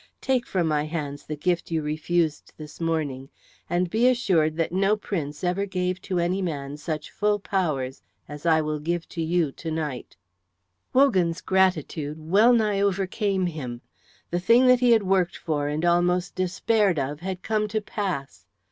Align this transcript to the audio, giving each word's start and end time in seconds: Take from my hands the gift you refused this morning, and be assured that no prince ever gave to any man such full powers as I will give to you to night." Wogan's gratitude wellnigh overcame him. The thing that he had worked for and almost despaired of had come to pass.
Take 0.19 0.47
from 0.47 0.65
my 0.67 0.85
hands 0.85 1.27
the 1.27 1.35
gift 1.35 1.69
you 1.69 1.83
refused 1.83 2.53
this 2.57 2.81
morning, 2.81 3.29
and 3.69 3.87
be 3.87 4.07
assured 4.07 4.55
that 4.55 4.71
no 4.71 4.97
prince 4.97 5.43
ever 5.43 5.67
gave 5.67 6.01
to 6.01 6.17
any 6.17 6.41
man 6.41 6.77
such 6.77 7.11
full 7.11 7.37
powers 7.37 8.01
as 8.27 8.43
I 8.43 8.61
will 8.61 8.79
give 8.79 9.07
to 9.09 9.21
you 9.21 9.51
to 9.51 9.69
night." 9.69 10.17
Wogan's 10.91 11.39
gratitude 11.41 12.17
wellnigh 12.17 12.79
overcame 12.81 13.45
him. 13.45 13.81
The 14.31 14.39
thing 14.39 14.65
that 14.65 14.79
he 14.79 14.89
had 14.89 15.03
worked 15.03 15.37
for 15.37 15.67
and 15.67 15.85
almost 15.85 16.33
despaired 16.33 16.97
of 16.97 17.19
had 17.19 17.43
come 17.43 17.67
to 17.67 17.79
pass. 17.79 18.47